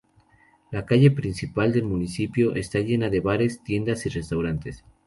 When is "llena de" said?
2.79-3.19